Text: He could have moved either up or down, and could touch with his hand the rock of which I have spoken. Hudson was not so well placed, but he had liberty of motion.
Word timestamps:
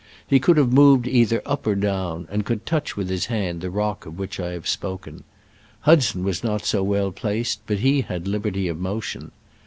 He 0.25 0.39
could 0.39 0.57
have 0.57 0.73
moved 0.73 1.07
either 1.07 1.43
up 1.45 1.67
or 1.67 1.75
down, 1.75 2.27
and 2.31 2.43
could 2.43 2.65
touch 2.65 2.97
with 2.97 3.07
his 3.07 3.27
hand 3.27 3.61
the 3.61 3.69
rock 3.69 4.07
of 4.07 4.17
which 4.17 4.39
I 4.39 4.53
have 4.53 4.67
spoken. 4.67 5.23
Hudson 5.81 6.23
was 6.23 6.43
not 6.43 6.65
so 6.65 6.81
well 6.81 7.11
placed, 7.11 7.59
but 7.67 7.81
he 7.85 8.01
had 8.01 8.27
liberty 8.27 8.67
of 8.67 8.79
motion. 8.79 9.29